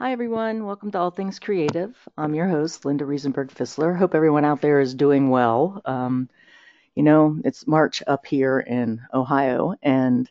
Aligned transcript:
Hi, 0.00 0.12
everyone. 0.12 0.64
Welcome 0.64 0.92
to 0.92 0.98
All 0.98 1.10
Things 1.10 1.40
Creative. 1.40 1.92
I'm 2.16 2.32
your 2.32 2.46
host, 2.46 2.84
Linda 2.84 3.04
Riesenberg 3.04 3.50
Fissler. 3.50 3.98
Hope 3.98 4.14
everyone 4.14 4.44
out 4.44 4.60
there 4.60 4.78
is 4.78 4.94
doing 4.94 5.28
well. 5.28 5.82
Um, 5.84 6.28
you 6.94 7.02
know, 7.02 7.36
it's 7.44 7.66
March 7.66 8.00
up 8.06 8.24
here 8.24 8.60
in 8.60 9.00
Ohio, 9.12 9.74
and 9.82 10.30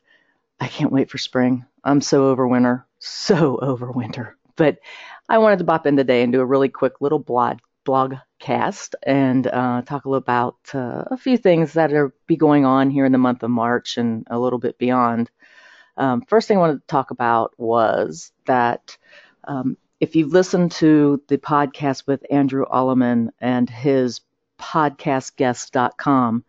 I 0.57 0.69
can't 0.69 0.93
wait 0.93 1.11
for 1.11 1.17
spring. 1.17 1.65
I'm 1.83 1.99
so 1.99 2.27
over 2.27 2.47
winter, 2.47 2.85
so 2.99 3.57
over 3.61 3.91
winter. 3.91 4.37
But 4.55 4.77
I 5.27 5.39
wanted 5.39 5.59
to 5.59 5.65
bop 5.65 5.85
in 5.85 5.97
today 5.97 6.23
and 6.23 6.31
do 6.31 6.39
a 6.39 6.45
really 6.45 6.69
quick 6.69 7.01
little 7.01 7.19
blog 7.19 7.57
blog 7.83 8.15
cast 8.39 8.95
and 9.03 9.47
uh, 9.47 9.81
talk 9.81 10.05
a 10.05 10.09
little 10.09 10.23
about 10.23 10.55
uh, 10.73 11.03
a 11.07 11.17
few 11.17 11.35
things 11.37 11.73
that 11.73 11.91
are 11.91 12.13
be 12.25 12.37
going 12.37 12.63
on 12.63 12.89
here 12.89 13.03
in 13.03 13.11
the 13.11 13.17
month 13.17 13.43
of 13.43 13.49
March 13.49 13.97
and 13.97 14.25
a 14.29 14.39
little 14.39 14.59
bit 14.59 14.77
beyond. 14.77 15.29
Um, 15.97 16.21
first 16.21 16.47
thing 16.47 16.57
I 16.57 16.61
wanted 16.61 16.79
to 16.79 16.87
talk 16.87 17.11
about 17.11 17.53
was 17.57 18.31
that 18.45 18.97
um, 19.47 19.77
if 19.99 20.15
you've 20.15 20.33
listened 20.33 20.71
to 20.73 21.21
the 21.27 21.37
podcast 21.37 22.05
with 22.05 22.25
Andrew 22.29 22.65
Allemann 22.65 23.29
and 23.39 23.69
his 23.69 24.21
podcastguest.com, 24.59 26.43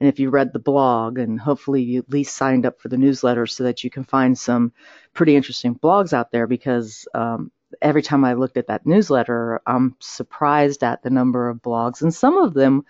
and 0.00 0.08
if 0.08 0.18
you 0.18 0.30
read 0.30 0.52
the 0.52 0.58
blog 0.58 1.18
and 1.18 1.40
hopefully 1.40 1.82
you 1.82 2.00
at 2.00 2.10
least 2.10 2.36
signed 2.36 2.66
up 2.66 2.80
for 2.80 2.88
the 2.88 2.98
newsletter 2.98 3.46
so 3.46 3.64
that 3.64 3.84
you 3.84 3.90
can 3.90 4.04
find 4.04 4.36
some 4.36 4.72
pretty 5.14 5.36
interesting 5.36 5.76
blogs 5.76 6.12
out 6.12 6.32
there 6.32 6.46
because 6.46 7.06
um, 7.14 7.52
every 7.80 8.02
time 8.02 8.24
I 8.24 8.34
looked 8.34 8.56
at 8.56 8.66
that 8.66 8.84
newsletter, 8.84 9.60
I'm 9.66 9.96
surprised 10.00 10.82
at 10.82 11.02
the 11.02 11.10
number 11.10 11.48
of 11.48 11.62
blogs. 11.62 12.02
And 12.02 12.12
some 12.12 12.36
of 12.36 12.52
them 12.52 12.84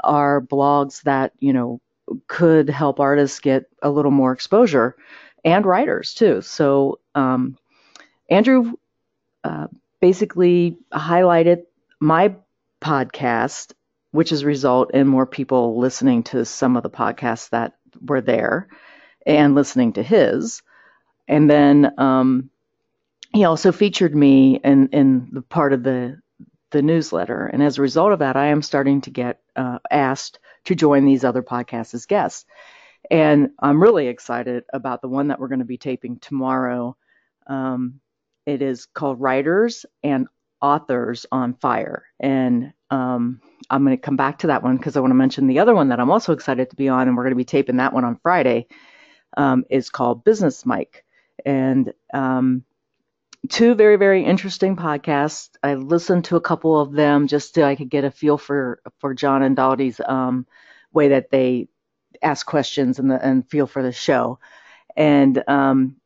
are 0.00 0.40
blogs 0.40 1.02
that, 1.02 1.32
you 1.38 1.52
know, 1.52 1.80
could 2.26 2.68
help 2.68 3.00
artists 3.00 3.38
get 3.38 3.66
a 3.82 3.90
little 3.90 4.10
more 4.10 4.32
exposure 4.32 4.96
and 5.44 5.64
writers 5.64 6.14
too. 6.14 6.42
So, 6.42 6.98
um, 7.14 7.56
Andrew 8.28 8.74
uh, 9.44 9.66
basically 10.00 10.78
highlighted 10.92 11.64
my 12.00 12.34
podcast, 12.80 13.72
which 14.12 14.30
has 14.30 14.44
result 14.44 14.94
in 14.94 15.06
more 15.06 15.26
people 15.26 15.78
listening 15.78 16.22
to 16.24 16.44
some 16.44 16.76
of 16.76 16.82
the 16.82 16.90
podcasts 16.90 17.50
that 17.50 17.74
were 18.00 18.20
there 18.20 18.68
and 19.26 19.54
listening 19.54 19.92
to 19.94 20.02
his. 20.02 20.62
And 21.26 21.50
then 21.50 21.92
um, 21.98 22.50
he 23.32 23.44
also 23.44 23.72
featured 23.72 24.14
me 24.14 24.60
in, 24.62 24.88
in 24.88 25.28
the 25.32 25.42
part 25.42 25.72
of 25.72 25.82
the 25.82 26.20
the 26.70 26.82
newsletter. 26.82 27.46
And 27.46 27.62
as 27.62 27.78
a 27.78 27.82
result 27.82 28.12
of 28.12 28.18
that, 28.18 28.36
I 28.36 28.46
am 28.46 28.62
starting 28.62 29.00
to 29.02 29.10
get 29.10 29.40
uh, 29.56 29.78
asked 29.90 30.38
to 30.64 30.74
join 30.74 31.04
these 31.04 31.24
other 31.24 31.42
podcasts 31.42 31.94
as 31.94 32.06
guests. 32.06 32.44
And 33.10 33.50
I'm 33.58 33.82
really 33.82 34.08
excited 34.08 34.64
about 34.72 35.00
the 35.00 35.08
one 35.08 35.28
that 35.28 35.40
we're 35.40 35.48
going 35.48 35.60
to 35.60 35.64
be 35.64 35.78
taping 35.78 36.18
tomorrow. 36.18 36.96
Um, 37.46 38.00
it 38.48 38.62
is 38.62 38.86
called 38.86 39.20
Writers 39.20 39.84
and 40.02 40.26
Authors 40.62 41.26
on 41.30 41.52
Fire. 41.52 42.06
And 42.18 42.72
um, 42.90 43.42
I'm 43.68 43.84
going 43.84 43.94
to 43.94 44.00
come 44.00 44.16
back 44.16 44.38
to 44.38 44.46
that 44.46 44.62
one 44.62 44.78
because 44.78 44.96
I 44.96 45.00
want 45.00 45.10
to 45.10 45.16
mention 45.16 45.46
the 45.46 45.58
other 45.58 45.74
one 45.74 45.90
that 45.90 46.00
I'm 46.00 46.10
also 46.10 46.32
excited 46.32 46.70
to 46.70 46.76
be 46.76 46.88
on, 46.88 47.06
and 47.06 47.16
we're 47.16 47.24
going 47.24 47.34
to 47.34 47.36
be 47.36 47.44
taping 47.44 47.76
that 47.76 47.92
one 47.92 48.06
on 48.06 48.18
Friday, 48.22 48.66
um, 49.36 49.64
is 49.68 49.90
called 49.90 50.24
Business 50.24 50.64
Mike. 50.64 51.04
And 51.44 51.92
um, 52.14 52.64
two 53.50 53.74
very, 53.74 53.96
very 53.96 54.24
interesting 54.24 54.76
podcasts. 54.76 55.50
I 55.62 55.74
listened 55.74 56.24
to 56.24 56.36
a 56.36 56.40
couple 56.40 56.80
of 56.80 56.92
them 56.92 57.26
just 57.26 57.54
so 57.54 57.64
I 57.64 57.76
could 57.76 57.90
get 57.90 58.04
a 58.04 58.10
feel 58.10 58.38
for, 58.38 58.80
for 58.98 59.12
John 59.12 59.42
and 59.42 59.56
Dottie's 59.56 60.00
um, 60.00 60.46
way 60.90 61.08
that 61.08 61.30
they 61.30 61.68
ask 62.22 62.46
questions 62.46 62.98
and, 62.98 63.10
the, 63.10 63.22
and 63.22 63.46
feel 63.46 63.66
for 63.66 63.82
the 63.82 63.92
show. 63.92 64.38
And 64.96 65.44
um, 65.46 65.97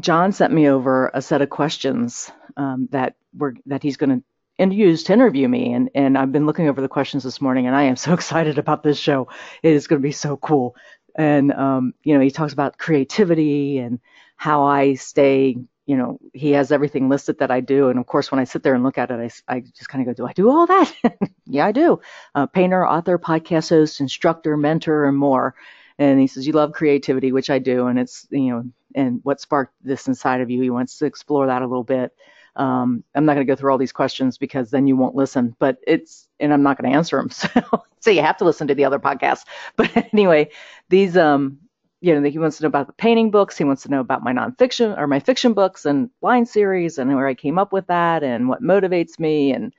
John 0.00 0.32
sent 0.32 0.52
me 0.52 0.68
over 0.68 1.10
a 1.12 1.22
set 1.22 1.42
of 1.42 1.50
questions 1.50 2.30
um, 2.56 2.88
that 2.92 3.16
were 3.34 3.54
that 3.66 3.82
he's 3.82 3.96
going 3.96 4.10
to 4.10 4.24
and 4.58 4.72
use 4.72 5.04
to 5.04 5.12
interview 5.12 5.48
me 5.48 5.72
and 5.72 5.90
and 5.94 6.16
I've 6.16 6.32
been 6.32 6.46
looking 6.46 6.68
over 6.68 6.80
the 6.80 6.88
questions 6.88 7.22
this 7.22 7.40
morning 7.40 7.66
and 7.66 7.76
I 7.76 7.84
am 7.84 7.96
so 7.96 8.12
excited 8.14 8.58
about 8.58 8.82
this 8.82 8.98
show. 8.98 9.28
It 9.62 9.72
is 9.72 9.86
going 9.86 10.00
to 10.00 10.06
be 10.06 10.12
so 10.12 10.36
cool. 10.36 10.76
And 11.14 11.52
um, 11.52 11.94
you 12.02 12.14
know, 12.14 12.20
he 12.20 12.30
talks 12.30 12.52
about 12.52 12.78
creativity 12.78 13.78
and 13.78 14.00
how 14.36 14.64
I 14.64 14.94
stay. 14.94 15.56
You 15.86 15.96
know, 15.96 16.18
he 16.34 16.50
has 16.52 16.72
everything 16.72 17.08
listed 17.08 17.38
that 17.38 17.52
I 17.52 17.60
do, 17.60 17.90
and 17.90 17.98
of 18.00 18.06
course, 18.06 18.32
when 18.32 18.40
I 18.40 18.44
sit 18.44 18.64
there 18.64 18.74
and 18.74 18.82
look 18.82 18.98
at 18.98 19.12
it, 19.12 19.32
I, 19.48 19.56
I 19.56 19.60
just 19.60 19.88
kind 19.88 20.02
of 20.02 20.16
go, 20.16 20.24
"Do 20.24 20.28
I 20.28 20.32
do 20.32 20.50
all 20.50 20.66
that?" 20.66 20.92
yeah, 21.46 21.64
I 21.64 21.70
do. 21.70 22.00
Uh, 22.34 22.46
painter, 22.46 22.84
author, 22.84 23.18
podcast 23.20 23.70
host, 23.70 24.00
instructor, 24.00 24.56
mentor, 24.56 25.06
and 25.06 25.16
more. 25.16 25.54
And 25.98 26.20
he 26.20 26.26
says, 26.26 26.46
"You 26.46 26.52
love 26.52 26.72
creativity, 26.72 27.32
which 27.32 27.50
I 27.50 27.58
do, 27.58 27.86
and 27.86 27.98
it's 27.98 28.26
you 28.30 28.50
know 28.50 28.64
and 28.94 29.20
what 29.22 29.40
sparked 29.40 29.74
this 29.82 30.08
inside 30.08 30.40
of 30.40 30.50
you. 30.50 30.60
He 30.60 30.70
wants 30.70 30.98
to 30.98 31.06
explore 31.06 31.46
that 31.46 31.62
a 31.62 31.66
little 31.66 31.84
bit. 31.84 32.12
Um, 32.56 33.04
I'm 33.14 33.26
not 33.26 33.34
going 33.34 33.46
to 33.46 33.50
go 33.50 33.54
through 33.54 33.70
all 33.70 33.78
these 33.78 33.92
questions 33.92 34.38
because 34.38 34.70
then 34.70 34.86
you 34.86 34.96
won't 34.96 35.14
listen, 35.14 35.54
but 35.58 35.76
it's, 35.86 36.26
and 36.40 36.52
I'm 36.52 36.62
not 36.62 36.80
going 36.80 36.90
to 36.90 36.96
answer 36.96 37.18
them. 37.18 37.30
So, 37.30 37.84
so 38.00 38.10
you 38.10 38.22
have 38.22 38.36
to 38.38 38.44
listen 38.44 38.68
to 38.68 38.74
the 38.74 38.84
other 38.84 38.98
podcasts. 38.98 39.44
But 39.76 39.94
anyway, 40.12 40.50
these, 40.88 41.16
um, 41.16 41.58
you 42.00 42.18
know, 42.18 42.28
he 42.28 42.38
wants 42.38 42.56
to 42.58 42.62
know 42.62 42.68
about 42.68 42.86
the 42.86 42.92
painting 42.94 43.30
books. 43.30 43.58
He 43.58 43.64
wants 43.64 43.82
to 43.82 43.90
know 43.90 44.00
about 44.00 44.22
my 44.22 44.32
nonfiction 44.32 44.96
or 44.96 45.06
my 45.06 45.20
fiction 45.20 45.52
books 45.52 45.84
and 45.84 46.08
blind 46.20 46.48
series 46.48 46.98
and 46.98 47.14
where 47.14 47.26
I 47.26 47.34
came 47.34 47.58
up 47.58 47.72
with 47.72 47.86
that 47.88 48.22
and 48.22 48.48
what 48.48 48.62
motivates 48.62 49.18
me 49.18 49.52
and, 49.52 49.74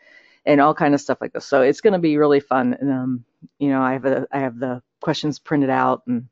and 0.46 0.62
all 0.62 0.74
kind 0.74 0.94
of 0.94 1.02
stuff 1.02 1.20
like 1.22 1.34
this. 1.34 1.46
So 1.46 1.62
it's 1.62 1.82
going 1.82 1.94
to 1.94 2.00
be 2.00 2.18
really 2.18 2.42
fun. 2.42 2.76
And, 2.80 2.92
um, 2.92 3.26
you 3.60 3.70
know, 3.70 3.82
I 3.82 3.94
have 3.94 4.06
a, 4.06 4.28
I 4.32 4.40
have 4.40 4.60
the 4.60 4.82
questions 5.02 5.40
printed 5.40 5.70
out 5.70 6.04
and 6.08 6.28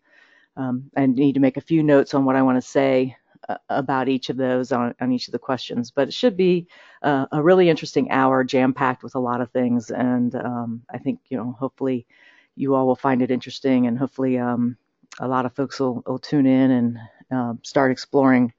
um, 0.57 0.89
I 0.95 1.05
need 1.05 1.33
to 1.33 1.39
make 1.39 1.57
a 1.57 1.61
few 1.61 1.83
notes 1.83 2.13
on 2.13 2.25
what 2.25 2.35
I 2.35 2.41
want 2.41 2.57
to 2.57 2.61
say 2.61 3.17
uh, 3.49 3.57
about 3.69 4.07
each 4.07 4.29
of 4.29 4.37
those 4.37 4.71
on, 4.71 4.95
on, 5.01 5.11
each 5.11 5.27
of 5.27 5.33
the 5.33 5.39
questions. 5.39 5.91
But 5.91 6.07
it 6.07 6.13
should 6.13 6.37
be 6.37 6.67
uh, 7.01 7.25
a 7.31 7.43
really 7.43 7.69
interesting 7.69 8.09
hour, 8.11 8.43
jam 8.43 8.73
packed 8.73 9.03
with 9.03 9.15
a 9.15 9.19
lot 9.19 9.41
of 9.41 9.51
things. 9.51 9.91
And 9.91 10.33
um, 10.35 10.81
I 10.89 10.97
think, 10.97 11.19
you 11.29 11.37
know, 11.37 11.55
hopefully 11.59 12.07
you 12.55 12.73
all 12.73 12.87
will 12.87 12.95
find 12.95 13.21
it 13.21 13.31
interesting 13.31 13.87
and 13.87 13.97
hopefully 13.97 14.37
um, 14.37 14.77
a 15.19 15.27
lot 15.27 15.45
of 15.45 15.53
folks 15.53 15.79
will, 15.79 16.01
will 16.05 16.19
tune 16.19 16.45
in 16.45 16.71
and 16.71 16.97
uh, 17.31 17.53
start 17.63 17.91
exploring 17.91 18.53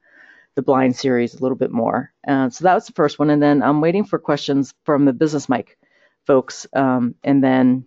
the 0.54 0.62
blind 0.62 0.96
series 0.96 1.34
a 1.34 1.40
little 1.40 1.56
bit 1.56 1.70
more. 1.70 2.12
Uh, 2.26 2.50
so 2.50 2.64
that 2.64 2.74
was 2.74 2.86
the 2.86 2.92
first 2.92 3.18
one. 3.18 3.30
And 3.30 3.42
then 3.42 3.62
I'm 3.62 3.80
waiting 3.80 4.04
for 4.04 4.18
questions 4.18 4.74
from 4.84 5.04
the 5.04 5.12
Business 5.12 5.48
mic 5.48 5.78
folks. 6.26 6.66
Um, 6.74 7.14
and 7.24 7.42
then 7.42 7.86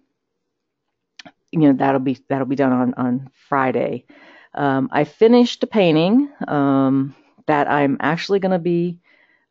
you 1.52 1.60
know 1.60 1.74
that'll 1.74 2.00
be 2.00 2.18
that'll 2.28 2.48
be 2.48 2.56
done 2.56 2.72
on 2.72 2.94
on 2.96 3.30
Friday. 3.48 4.06
Um, 4.54 4.90
I 4.92 5.04
finished 5.04 5.64
a 5.64 5.68
painting 5.68 6.30
um, 6.48 7.16
that 7.48 7.70
I'm 7.70 7.98
actually 8.00 8.40
going 8.40 8.52
to 8.52 8.60
be 8.60 9.00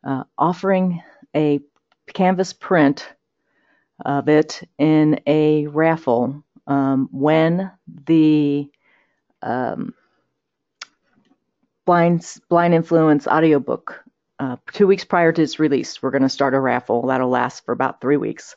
uh, 0.03 0.23
offering 0.37 1.01
a 1.35 1.59
canvas 2.13 2.53
print 2.53 3.07
of 4.05 4.29
it 4.29 4.61
in 4.77 5.19
a 5.27 5.67
raffle 5.67 6.43
um, 6.67 7.09
when 7.11 7.71
the 8.05 8.69
um, 9.41 9.93
blind 11.85 12.25
blind 12.49 12.73
influence 12.73 13.27
audiobook 13.27 14.03
uh, 14.39 14.55
two 14.71 14.87
weeks 14.87 15.03
prior 15.03 15.31
to 15.31 15.41
its 15.41 15.59
release 15.59 16.01
we're 16.01 16.11
going 16.11 16.21
to 16.21 16.29
start 16.29 16.53
a 16.53 16.59
raffle 16.59 17.07
that'll 17.07 17.29
last 17.29 17.65
for 17.65 17.71
about 17.71 17.99
three 17.99 18.17
weeks 18.17 18.55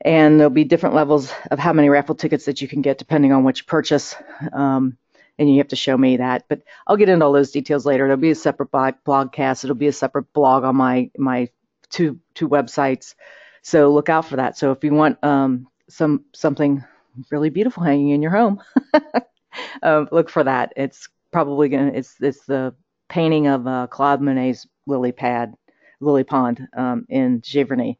and 0.00 0.38
there'll 0.38 0.50
be 0.50 0.64
different 0.64 0.94
levels 0.94 1.32
of 1.50 1.58
how 1.58 1.72
many 1.72 1.88
raffle 1.88 2.14
tickets 2.14 2.44
that 2.44 2.62
you 2.62 2.68
can 2.68 2.82
get 2.82 2.98
depending 2.98 3.32
on 3.32 3.44
which 3.44 3.66
purchase. 3.66 4.14
Um, 4.52 4.96
and 5.38 5.50
you 5.50 5.58
have 5.58 5.68
to 5.68 5.76
show 5.76 5.96
me 5.96 6.16
that, 6.16 6.44
but 6.48 6.62
I'll 6.86 6.96
get 6.96 7.08
into 7.08 7.24
all 7.24 7.32
those 7.32 7.52
details 7.52 7.86
later. 7.86 8.04
There'll 8.04 8.20
be 8.20 8.30
a 8.30 8.34
separate 8.34 8.72
blog, 8.72 8.94
blogcast. 9.06 9.62
It'll 9.62 9.76
be 9.76 9.86
a 9.86 9.92
separate 9.92 10.32
blog 10.32 10.64
on 10.64 10.74
my 10.74 11.10
my 11.16 11.48
two 11.90 12.18
two 12.34 12.48
websites. 12.48 13.14
So 13.62 13.92
look 13.92 14.08
out 14.08 14.24
for 14.24 14.36
that. 14.36 14.58
So 14.58 14.72
if 14.72 14.82
you 14.82 14.92
want 14.92 15.22
um, 15.22 15.68
some 15.88 16.24
something 16.34 16.84
really 17.30 17.50
beautiful 17.50 17.82
hanging 17.84 18.10
in 18.10 18.22
your 18.22 18.32
home, 18.32 18.60
um, 19.82 20.08
look 20.12 20.28
for 20.28 20.42
that. 20.42 20.72
It's 20.76 21.08
probably 21.30 21.68
gonna 21.68 21.92
it's 21.94 22.16
it's 22.20 22.44
the 22.46 22.74
painting 23.08 23.46
of 23.46 23.66
uh, 23.66 23.86
Claude 23.88 24.20
Monet's 24.20 24.66
lily 24.86 25.12
pad, 25.12 25.54
lily 26.00 26.24
pond 26.24 26.66
um, 26.76 27.06
in 27.08 27.40
Giverny. 27.42 27.98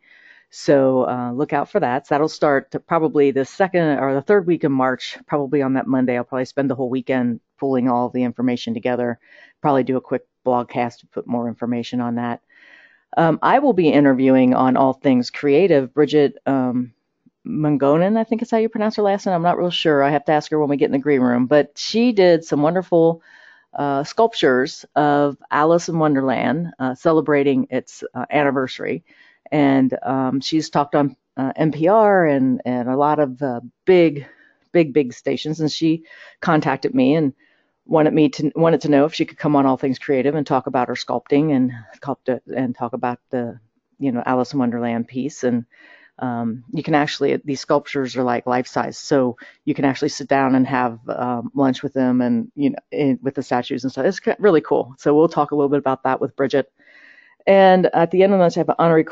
So 0.51 1.07
uh, 1.07 1.33
look 1.33 1.53
out 1.53 1.71
for 1.71 1.81
that. 1.81 2.07
So 2.07 2.15
that'll 2.15 2.29
start 2.29 2.75
probably 2.87 3.31
the 3.31 3.45
second 3.45 3.99
or 3.99 4.15
the 4.15 4.23
third 4.23 4.47
week 4.47 4.65
of 4.65 4.73
March, 4.73 5.19
probably 5.27 5.61
on 5.61 5.75
that 5.75 5.87
Monday. 5.87 6.17
I'll 6.17 6.25
probably 6.25 6.47
spend 6.47 6.71
the 6.71 6.75
whole 6.75 6.89
weekend 6.89 7.41
pulling 7.59 7.89
all 7.89 8.09
the 8.09 8.23
information 8.23 8.73
together. 8.73 9.19
Probably 9.61 9.85
do 9.85 9.97
a 9.97 10.01
quick 10.01 10.23
blogcast 10.47 11.01
to 11.01 11.07
put 11.09 11.27
more 11.27 11.49
information 11.49 12.01
on 12.01 12.15
that. 12.15 12.41
Um, 13.17 13.39
I 13.43 13.59
will 13.59 13.73
be 13.73 13.89
interviewing 13.89 14.55
on 14.55 14.77
all 14.77 14.93
things 14.93 15.31
creative 15.31 15.93
Bridget 15.93 16.39
um, 16.47 16.93
I 17.47 18.25
think 18.25 18.43
is 18.43 18.51
how 18.51 18.59
you 18.59 18.69
pronounce 18.69 18.97
her 18.97 19.03
last 19.03 19.25
name. 19.25 19.35
I'm 19.35 19.43
not 19.43 19.59
real 19.59 19.71
sure. 19.71 20.03
I 20.03 20.11
have 20.11 20.25
to 20.27 20.33
ask 20.33 20.51
her 20.51 20.59
when 20.59 20.69
we 20.69 20.77
get 20.77 20.87
in 20.87 20.93
the 20.93 20.99
green 20.99 21.23
room. 21.23 21.47
But 21.47 21.73
she 21.77 22.13
did 22.13 22.45
some 22.45 22.61
wonderful 22.61 23.23
uh, 23.73 24.05
sculptures 24.05 24.85
of 24.95 25.39
Alice 25.51 25.89
in 25.89 25.99
Wonderland, 25.99 26.69
uh, 26.79 26.95
celebrating 26.95 27.67
its 27.71 28.05
uh, 28.15 28.27
anniversary 28.31 29.05
and 29.53 29.97
um, 30.03 30.41
she's 30.41 30.71
talked 30.71 30.95
on 30.95 31.17
uh, 31.37 31.53
NPR 31.59 32.35
and 32.37 32.61
and 32.65 32.89
a 32.89 32.97
lot 32.97 33.19
of 33.19 33.41
uh, 33.43 33.61
big, 33.85 34.27
big, 34.73 34.93
big 34.93 35.13
stations. 35.13 35.61
And 35.61 35.71
she 35.71 36.05
contacted 36.41 36.95
me 36.95 37.15
and 37.15 37.33
wanted 37.87 38.13
me 38.13 38.29
to 38.29 38.53
wanted 38.55 38.83
to 38.83 38.91
know 38.91 39.05
if 39.05 39.15
she 39.15 39.25
could 39.25 39.39
come 39.39 39.57
on 39.57 39.67
All 39.67 39.77
Things 39.77 39.99
Creative 39.99 40.35
and 40.35 40.47
talk 40.47 40.67
about 40.67 40.89
her 40.89 40.95
sculpting 40.95 41.55
and 41.55 41.73
and 42.55 42.75
talk 42.75 42.93
about 42.93 43.21
the 43.31 43.59
you 43.99 44.13
know 44.13 44.23
Alice 44.27 44.53
in 44.53 44.59
Wonderland 44.59 45.09
piece. 45.09 45.45
And 45.45 45.65
um, 46.19 46.65
you 46.73 46.83
can 46.83 46.95
actually 46.95 47.37
these 47.45 47.61
sculptures 47.61 48.17
are 48.17 48.25
like 48.25 48.47
life 48.47 48.67
size. 48.67 48.99
So 48.99 49.37
you 49.65 49.75
can 49.75 49.85
actually 49.85 50.09
sit 50.09 50.29
down 50.29 50.57
and 50.57 50.67
have 50.67 50.99
um, 51.09 51.53
lunch 51.55 51.83
with 51.83 51.93
them 51.93 52.21
and 52.21 52.51
you 52.57 52.71
know 52.71 52.79
in, 52.91 53.19
with 53.23 53.37
the 53.37 53.43
statues 53.43 53.85
and 53.85 53.93
stuff. 53.93 54.05
It's 54.05 54.21
really 54.41 54.61
cool. 54.61 54.95
So 54.99 55.15
we'll 55.15 55.29
talk 55.29 55.53
a 55.53 55.55
little 55.55 55.69
bit 55.69 55.79
about 55.79 56.03
that 56.03 56.21
with 56.21 56.37
bridget 56.37 56.73
and 57.49 57.87
at 57.95 58.13
the 58.13 58.23
end 58.23 58.35
of 58.35 58.39
the 58.39 58.43
lunch 58.45 58.59
i 58.59 58.61
have 58.61 58.71
an 58.71 58.77
Honorée 58.79 59.07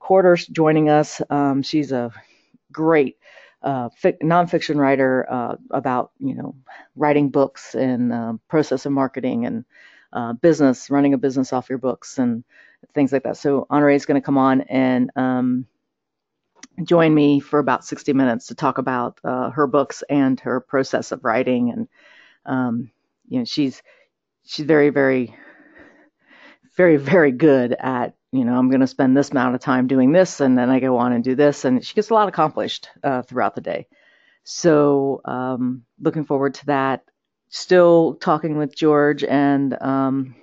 Corders 0.00 0.46
joining 0.48 0.90
us 0.90 1.22
um, 1.30 1.62
she's 1.62 1.92
a 1.92 2.12
great 2.72 3.16
uh, 3.62 3.88
fic- 3.90 4.20
nonfiction 4.22 4.76
writer 4.76 5.26
uh, 5.30 5.56
about 5.70 6.12
you 6.18 6.34
know 6.34 6.54
writing 6.96 7.30
books 7.30 7.74
and 7.74 8.12
uh, 8.12 8.34
process 8.48 8.86
of 8.86 8.92
marketing 8.92 9.46
and 9.46 9.64
uh, 10.12 10.32
business, 10.34 10.90
running 10.90 11.14
a 11.14 11.18
business 11.18 11.52
off 11.52 11.68
your 11.68 11.78
books 11.78 12.18
and 12.18 12.44
things 12.94 13.12
like 13.12 13.24
that. 13.24 13.36
So 13.36 13.66
Honorée 13.70 13.96
is 13.96 14.06
going 14.06 14.20
to 14.20 14.24
come 14.24 14.38
on 14.38 14.62
and 14.62 15.10
um, 15.16 15.66
join 16.84 17.14
me 17.14 17.40
for 17.40 17.58
about 17.58 17.84
60 17.84 18.12
minutes 18.12 18.46
to 18.48 18.54
talk 18.54 18.78
about 18.78 19.18
uh, 19.24 19.50
her 19.50 19.66
books 19.66 20.02
and 20.08 20.38
her 20.40 20.60
process 20.60 21.12
of 21.12 21.24
writing. 21.24 21.70
And 21.70 21.88
um, 22.46 22.90
you 23.28 23.38
know 23.40 23.44
she's 23.44 23.82
she's 24.44 24.66
very 24.66 24.90
very 24.90 25.34
very 26.78 26.96
very 26.96 27.32
good 27.32 27.74
at 27.78 28.14
you 28.32 28.44
know, 28.44 28.56
I'm 28.56 28.68
going 28.68 28.80
to 28.80 28.86
spend 28.86 29.16
this 29.16 29.30
amount 29.30 29.54
of 29.54 29.60
time 29.60 29.86
doing 29.86 30.12
this, 30.12 30.40
and 30.40 30.56
then 30.56 30.68
I 30.68 30.80
go 30.80 30.98
on 30.98 31.12
and 31.12 31.24
do 31.24 31.34
this, 31.34 31.64
and 31.64 31.84
she 31.84 31.94
gets 31.94 32.10
a 32.10 32.14
lot 32.14 32.28
accomplished 32.28 32.88
uh, 33.02 33.22
throughout 33.22 33.54
the 33.54 33.62
day. 33.62 33.86
So, 34.44 35.20
um, 35.24 35.84
looking 36.00 36.24
forward 36.24 36.54
to 36.54 36.66
that. 36.66 37.04
Still 37.50 38.14
talking 38.14 38.58
with 38.58 38.76
George 38.76 39.24
and 39.24 39.74
um, 39.80 40.34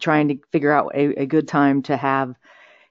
trying 0.00 0.28
to 0.28 0.38
figure 0.52 0.70
out 0.70 0.92
a, 0.94 1.22
a, 1.22 1.26
good 1.26 1.48
time 1.48 1.82
to 1.82 1.96
have 1.96 2.36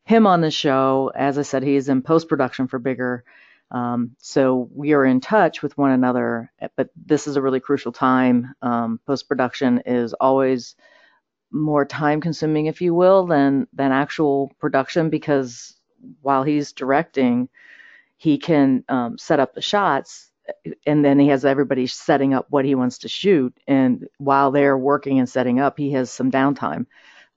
him 0.03 0.27
on 0.27 0.41
the 0.41 0.51
show. 0.51 1.11
As 1.15 1.37
I 1.37 1.43
said, 1.43 1.63
he 1.63 1.75
is 1.77 1.87
in 1.87 2.01
post 2.01 2.27
production 2.27 2.67
for 2.67 2.77
Bigger. 2.77 3.23
Um, 3.71 4.17
so 4.19 4.69
we 4.73 4.91
are 4.91 5.05
in 5.05 5.21
touch 5.21 5.63
with 5.63 5.77
one 5.77 5.91
another, 5.91 6.51
but 6.75 6.89
this 6.97 7.25
is 7.27 7.37
a 7.37 7.41
really 7.41 7.61
crucial 7.61 7.93
time. 7.93 8.53
Um, 8.61 8.99
post 9.07 9.29
production 9.29 9.83
is 9.85 10.11
always 10.11 10.75
more 11.53 11.85
time 11.85 12.19
consuming, 12.19 12.65
if 12.65 12.81
you 12.81 12.93
will, 12.93 13.25
than 13.25 13.67
than 13.73 13.91
actual 13.91 14.51
production 14.59 15.09
because 15.09 15.75
while 16.21 16.43
he's 16.43 16.73
directing, 16.73 17.47
he 18.17 18.37
can 18.37 18.83
um, 18.89 19.17
set 19.17 19.39
up 19.39 19.53
the 19.53 19.61
shots 19.61 20.31
and 20.85 21.05
then 21.05 21.19
he 21.19 21.29
has 21.29 21.45
everybody 21.45 21.87
setting 21.87 22.33
up 22.33 22.47
what 22.49 22.65
he 22.65 22.75
wants 22.75 22.99
to 22.99 23.07
shoot. 23.07 23.57
And 23.67 24.07
while 24.17 24.51
they're 24.51 24.77
working 24.77 25.19
and 25.19 25.29
setting 25.29 25.59
up, 25.59 25.77
he 25.77 25.91
has 25.91 26.11
some 26.11 26.31
downtime. 26.31 26.85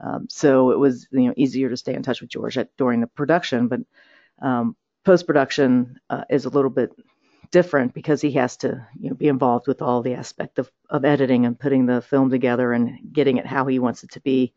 Um, 0.00 0.26
so 0.28 0.72
it 0.72 0.78
was 0.78 1.06
you 1.10 1.28
know 1.28 1.34
easier 1.36 1.70
to 1.70 1.76
stay 1.76 1.94
in 1.94 2.02
touch 2.02 2.20
with 2.20 2.30
George 2.30 2.58
at, 2.58 2.76
during 2.76 3.00
the 3.00 3.06
production, 3.06 3.68
but 3.68 3.80
um, 4.42 4.76
post 5.04 5.26
production 5.26 5.98
uh, 6.10 6.24
is 6.28 6.44
a 6.44 6.50
little 6.50 6.70
bit 6.70 6.92
different 7.50 7.94
because 7.94 8.20
he 8.20 8.32
has 8.32 8.56
to 8.58 8.86
you 8.98 9.10
know 9.10 9.16
be 9.16 9.28
involved 9.28 9.66
with 9.66 9.82
all 9.82 10.02
the 10.02 10.14
aspect 10.14 10.58
of, 10.58 10.70
of 10.90 11.04
editing 11.04 11.46
and 11.46 11.58
putting 11.58 11.86
the 11.86 12.02
film 12.02 12.30
together 12.30 12.72
and 12.72 12.98
getting 13.12 13.36
it 13.36 13.46
how 13.46 13.66
he 13.66 13.78
wants 13.78 14.04
it 14.04 14.10
to 14.12 14.20
be. 14.20 14.52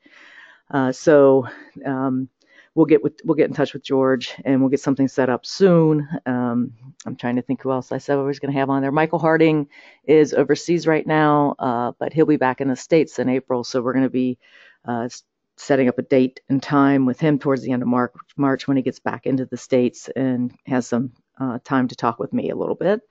Uh, 0.71 0.91
so 0.91 1.47
um, 1.85 2.29
we'll 2.75 2.85
get 2.85 3.03
with, 3.03 3.19
we'll 3.25 3.35
get 3.35 3.47
in 3.47 3.53
touch 3.53 3.73
with 3.73 3.83
George 3.83 4.35
and 4.45 4.61
we'll 4.61 4.69
get 4.69 4.79
something 4.79 5.07
set 5.07 5.29
up 5.29 5.45
soon. 5.45 6.07
Um, 6.25 6.73
I'm 7.05 7.15
trying 7.15 7.35
to 7.37 7.41
think 7.41 7.61
who 7.61 7.71
else 7.71 7.91
I 7.91 7.97
said 7.97 8.17
I 8.17 8.21
was 8.21 8.39
going 8.39 8.53
to 8.53 8.59
have 8.59 8.69
on 8.69 8.81
there. 8.81 8.91
Michael 8.91 9.19
Harding 9.19 9.67
is 10.05 10.33
overseas 10.33 10.87
right 10.87 11.05
now, 11.05 11.55
uh, 11.59 11.91
but 11.99 12.13
he'll 12.13 12.25
be 12.25 12.37
back 12.37 12.61
in 12.61 12.67
the 12.67 12.75
states 12.75 13.19
in 13.19 13.29
April. 13.29 13.63
So 13.63 13.81
we're 13.81 13.93
going 13.93 14.03
to 14.03 14.09
be 14.09 14.37
uh, 14.85 15.09
setting 15.57 15.89
up 15.89 15.97
a 15.99 16.03
date 16.03 16.39
and 16.49 16.63
time 16.63 17.05
with 17.05 17.19
him 17.19 17.39
towards 17.39 17.63
the 17.63 17.71
end 17.71 17.81
of 17.81 17.87
March, 17.87 18.13
March 18.37 18.67
when 18.67 18.77
he 18.77 18.83
gets 18.83 18.99
back 18.99 19.25
into 19.25 19.45
the 19.45 19.57
states 19.57 20.09
and 20.15 20.53
has 20.65 20.87
some 20.87 21.11
uh, 21.39 21.59
time 21.63 21.87
to 21.87 21.95
talk 21.95 22.19
with 22.19 22.33
me 22.33 22.49
a 22.49 22.55
little 22.55 22.75
bit. 22.75 23.01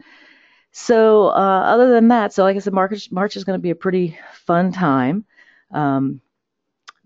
So 0.70 1.28
uh, 1.28 1.62
other 1.66 1.90
than 1.90 2.08
that, 2.08 2.32
so 2.32 2.42
like 2.42 2.56
I 2.56 2.60
said, 2.60 2.72
March, 2.72 3.10
March 3.10 3.36
is 3.36 3.44
going 3.44 3.58
to 3.58 3.62
be 3.62 3.70
a 3.70 3.74
pretty 3.74 4.18
fun 4.32 4.72
time. 4.72 5.24
Um, 5.70 6.20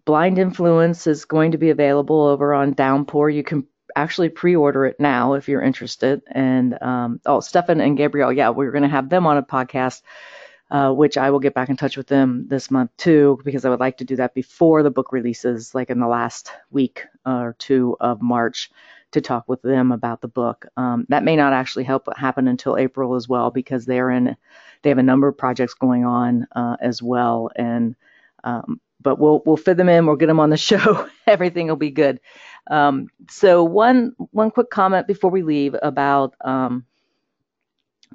Blind 0.05 0.39
Influence 0.39 1.07
is 1.07 1.25
going 1.25 1.53
to 1.53 1.59
be 1.59 1.71
available 1.71 2.23
over 2.23 2.53
on 2.55 2.73
Downpour. 2.73 3.31
You 3.31 3.45
can 3.45 3.67
actually 3.95 4.31
pre-order 4.31 4.87
it 4.87 4.99
now 4.99 5.35
if 5.35 5.49
you're 5.49 5.63
interested. 5.63 6.23
And 6.31 6.81
um, 6.83 7.21
oh, 7.25 7.41
Stefan 7.41 7.81
and 7.81 7.97
Gabrielle, 7.97 8.33
yeah, 8.33 8.51
we're 8.51 8.73
going 8.73 8.83
to 8.83 8.89
have 8.89 9.09
them 9.09 9.27
on 9.27 9.37
a 9.37 9.43
podcast, 9.43 10.03
uh, 10.71 10.93
which 10.93 11.17
I 11.17 11.31
will 11.31 11.39
get 11.39 11.55
back 11.55 11.69
in 11.69 11.77
touch 11.77 11.97
with 11.97 12.09
them 12.09 12.47
this 12.49 12.71
month 12.71 12.91
too, 12.97 13.39
because 13.45 13.65
I 13.65 13.71
would 13.71 13.81
like 13.81 13.99
to 13.99 14.05
do 14.05 14.17
that 14.17 14.35
before 14.35 14.83
the 14.83 14.91
book 14.91 15.13
releases, 15.13 15.75
like 15.75 15.91
in 15.91 16.01
the 16.01 16.09
last 16.09 16.51
week 16.71 17.05
or 17.25 17.55
two 17.59 17.97
of 18.01 18.21
March 18.21 18.71
to 19.13 19.21
talk 19.21 19.45
with 19.49 19.63
them 19.63 19.93
about 19.93 20.21
the 20.21 20.29
book. 20.29 20.67
Um, 20.77 21.07
that 21.09 21.25
may 21.25 21.37
not 21.37 21.53
actually 21.53 21.85
help 21.85 22.09
happen 22.17 22.49
until 22.49 22.77
April 22.77 23.15
as 23.15 23.29
well 23.29 23.51
because 23.51 23.87
they're 23.87 24.11
in, 24.11 24.37
they 24.83 24.89
have 24.91 24.99
a 24.99 25.03
number 25.03 25.29
of 25.29 25.39
projects 25.39 25.75
going 25.75 26.05
on 26.05 26.47
uh, 26.55 26.77
as 26.81 27.03
well, 27.03 27.51
and 27.57 27.95
um, 28.45 28.81
but 29.01 29.19
we'll 29.19 29.43
we'll 29.47 29.57
fit 29.57 29.77
them 29.77 29.89
in. 29.89 30.07
We'll 30.07 30.17
get 30.17 30.27
them 30.27 30.41
on 30.41 30.51
the 30.51 30.57
show. 30.59 31.09
Everything 31.27 31.69
will 31.69 31.77
be 31.77 31.91
good. 31.91 32.21
Um, 32.71 33.09
so 33.31 33.65
one 33.65 34.15
one 34.31 34.51
quick 34.51 34.71
comment 34.71 35.07
before 35.07 35.31
we 35.31 35.43
leave 35.43 35.77
about 35.83 36.35
um, 36.43 36.85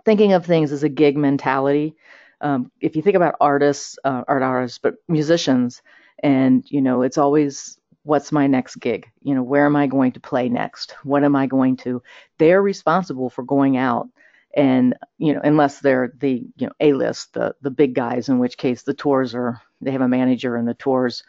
thinking 0.06 0.34
of 0.34 0.46
things 0.46 0.72
as 0.72 0.84
a 0.84 0.90
gig 0.90 1.18
mentality. 1.18 1.96
Um, 2.40 2.72
if 2.82 2.96
you 2.96 3.02
think 3.02 3.16
about 3.16 3.36
artists, 3.42 3.98
uh, 4.04 4.24
art 4.28 4.44
artists, 4.44 4.78
but 4.78 4.96
musicians, 5.08 5.82
and 6.20 6.64
you 6.70 6.82
know, 6.82 7.02
it's 7.02 7.18
always 7.18 7.77
what's 8.08 8.32
my 8.32 8.48
next 8.48 8.78
gig? 8.78 9.06
You 9.22 9.36
know, 9.36 9.44
where 9.44 9.66
am 9.66 9.76
I 9.76 9.88
going 9.88 10.14
to 10.14 10.20
play 10.20 10.50
next? 10.50 10.96
What 11.04 11.24
am 11.24 11.36
I 11.36 11.48
going 11.48 11.78
to? 11.78 12.02
They're 12.38 12.62
responsible 12.62 13.30
for 13.30 13.44
going 13.44 13.78
out 13.78 14.08
and 14.56 14.96
you 15.18 15.34
know, 15.34 15.42
unless 15.44 15.80
they're 15.80 16.14
the 16.18 16.48
you 16.56 16.68
know 16.68 16.74
A 16.80 16.94
list, 16.94 17.34
the 17.34 17.56
the 17.62 17.70
big 17.70 17.94
guys, 17.94 18.30
in 18.30 18.40
which 18.40 18.58
case 18.58 18.84
the 18.84 18.94
tours 18.94 19.36
are 19.36 19.62
they 19.82 19.92
have 19.92 20.02
a 20.02 20.08
manager 20.08 20.56
and 20.56 20.68
the 20.68 20.74
tours 20.74 21.24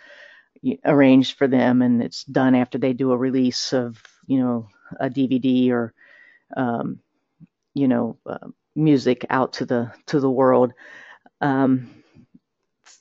arranged 0.85 1.37
for 1.37 1.47
them, 1.49 1.83
and 1.83 2.03
it's 2.03 2.25
done 2.25 2.55
after 2.55 2.79
they 2.79 2.93
do 2.93 3.13
a 3.13 3.17
release 3.17 3.73
of 3.73 4.03
you 4.27 4.39
know 4.39 4.69
a 5.01 5.11
DVD 5.11 5.71
or 5.71 5.93
um, 6.57 7.01
you 7.75 7.89
know 7.89 8.17
uh, 8.27 8.49
music 8.75 9.27
out 9.31 9.55
to 9.55 9.67
the 9.67 9.93
to 10.07 10.21
the 10.21 10.31
world. 10.31 10.73
Um, 11.41 11.98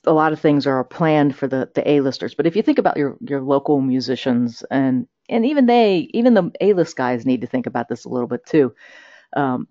a 0.06 0.12
lot 0.12 0.32
of 0.32 0.40
things 0.40 0.66
are 0.66 0.84
planned 0.84 1.36
for 1.36 1.46
the 1.46 1.70
the 1.74 1.88
A-listers. 1.88 2.34
But 2.34 2.46
if 2.46 2.56
you 2.56 2.62
think 2.62 2.78
about 2.78 2.96
your 2.96 3.16
your 3.20 3.40
local 3.40 3.80
musicians 3.80 4.62
and 4.70 5.06
and 5.28 5.44
even 5.46 5.66
they, 5.66 6.08
even 6.14 6.34
the 6.34 6.50
A-list 6.60 6.96
guys 6.96 7.26
need 7.26 7.42
to 7.42 7.46
think 7.46 7.66
about 7.66 7.88
this 7.88 8.04
a 8.04 8.08
little 8.08 8.28
bit 8.28 8.46
too. 8.46 8.74
Um, 9.36 9.68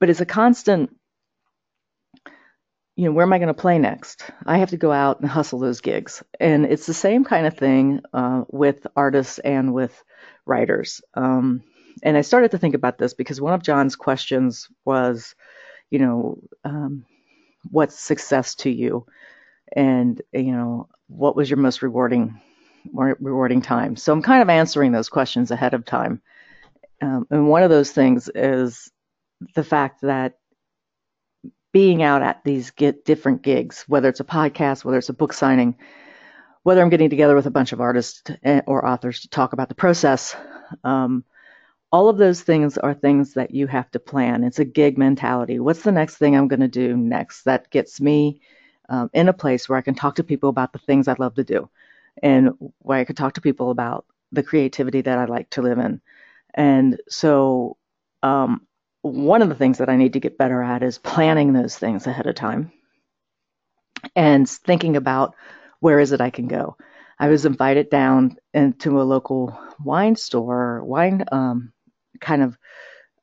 but 0.00 0.10
it's 0.10 0.20
a 0.20 0.26
constant. 0.26 0.90
You 2.94 3.06
know, 3.06 3.12
where 3.12 3.24
am 3.24 3.32
I 3.32 3.38
going 3.38 3.48
to 3.48 3.54
play 3.54 3.78
next? 3.78 4.30
I 4.44 4.58
have 4.58 4.70
to 4.70 4.76
go 4.76 4.92
out 4.92 5.20
and 5.20 5.30
hustle 5.30 5.60
those 5.60 5.80
gigs, 5.80 6.22
and 6.38 6.66
it's 6.66 6.86
the 6.86 6.92
same 6.94 7.24
kind 7.24 7.46
of 7.46 7.56
thing 7.56 8.02
uh, 8.12 8.42
with 8.48 8.86
artists 8.94 9.38
and 9.38 9.72
with 9.72 10.02
writers. 10.44 11.00
Um, 11.14 11.62
and 12.02 12.16
I 12.16 12.20
started 12.20 12.50
to 12.50 12.58
think 12.58 12.74
about 12.74 12.98
this 12.98 13.14
because 13.14 13.40
one 13.40 13.54
of 13.54 13.62
John's 13.62 13.96
questions 13.96 14.68
was, 14.84 15.34
you 15.90 16.00
know, 16.00 16.38
um, 16.64 17.06
what's 17.70 17.98
success 17.98 18.56
to 18.56 18.70
you? 18.70 19.06
And 19.72 20.20
you 20.32 20.52
know 20.52 20.88
what 21.08 21.36
was 21.36 21.50
your 21.50 21.58
most 21.58 21.82
rewarding 21.82 22.40
rewarding 22.92 23.62
time? 23.62 23.96
So 23.96 24.12
i'm 24.12 24.22
kind 24.22 24.42
of 24.42 24.48
answering 24.48 24.92
those 24.92 25.08
questions 25.08 25.50
ahead 25.50 25.74
of 25.74 25.84
time. 25.84 26.20
Um, 27.00 27.26
and 27.30 27.48
one 27.48 27.62
of 27.62 27.70
those 27.70 27.90
things 27.90 28.30
is 28.34 28.90
the 29.54 29.64
fact 29.64 30.02
that 30.02 30.38
being 31.72 32.02
out 32.02 32.22
at 32.22 32.44
these 32.44 32.70
get 32.70 33.04
different 33.04 33.42
gigs 33.42 33.84
whether 33.88 34.08
it's 34.08 34.20
a 34.20 34.24
podcast 34.24 34.84
whether 34.84 34.98
it's 34.98 35.08
a 35.08 35.14
book 35.14 35.32
signing 35.32 35.76
whether 36.62 36.80
i'm 36.80 36.90
getting 36.90 37.10
together 37.10 37.34
with 37.34 37.46
a 37.46 37.50
bunch 37.50 37.72
of 37.72 37.80
artists 37.80 38.22
or 38.66 38.86
authors 38.86 39.20
to 39.20 39.28
talk 39.28 39.52
about 39.52 39.68
the 39.68 39.74
process 39.74 40.36
um, 40.84 41.24
all 41.92 42.08
of 42.08 42.16
those 42.16 42.40
things 42.40 42.78
are 42.78 42.94
things 42.94 43.34
that 43.34 43.50
you 43.50 43.66
have 43.66 43.90
to 43.90 43.98
plan. 43.98 44.44
It's 44.44 44.58
a 44.58 44.64
gig 44.64 44.96
mentality. 44.96 45.60
What's 45.60 45.82
the 45.82 45.92
next 45.92 46.16
thing 46.16 46.34
i'm 46.34 46.48
going 46.48 46.60
to 46.60 46.68
do 46.68 46.96
next 46.96 47.44
that 47.44 47.70
gets 47.70 48.00
me 48.00 48.40
um, 48.92 49.10
in 49.14 49.28
a 49.28 49.32
place 49.32 49.68
where 49.68 49.78
I 49.78 49.82
can 49.82 49.94
talk 49.94 50.16
to 50.16 50.24
people 50.24 50.50
about 50.50 50.72
the 50.72 50.78
things 50.78 51.08
I 51.08 51.16
love 51.18 51.34
to 51.36 51.44
do 51.44 51.68
and 52.22 52.50
where 52.78 52.98
I 52.98 53.04
can 53.04 53.16
talk 53.16 53.34
to 53.34 53.40
people 53.40 53.70
about 53.70 54.04
the 54.32 54.42
creativity 54.42 55.00
that 55.00 55.18
I 55.18 55.24
like 55.24 55.48
to 55.50 55.62
live 55.62 55.78
in. 55.78 56.02
And 56.54 57.00
so, 57.08 57.78
um, 58.22 58.66
one 59.00 59.42
of 59.42 59.48
the 59.48 59.54
things 59.54 59.78
that 59.78 59.88
I 59.88 59.96
need 59.96 60.12
to 60.12 60.20
get 60.20 60.38
better 60.38 60.62
at 60.62 60.82
is 60.82 60.98
planning 60.98 61.52
those 61.52 61.76
things 61.76 62.06
ahead 62.06 62.26
of 62.26 62.34
time 62.36 62.70
and 64.14 64.48
thinking 64.48 64.96
about 64.96 65.34
where 65.80 65.98
is 65.98 66.12
it 66.12 66.20
I 66.20 66.30
can 66.30 66.46
go. 66.46 66.76
I 67.18 67.28
was 67.28 67.46
invited 67.46 67.88
down 67.88 68.36
into 68.52 69.00
a 69.00 69.04
local 69.04 69.58
wine 69.82 70.16
store, 70.16 70.84
wine 70.84 71.24
um, 71.32 71.72
kind 72.20 72.42
of 72.42 72.58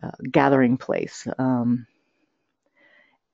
uh, 0.02 0.12
gathering 0.30 0.78
place. 0.78 1.28
Um, 1.38 1.86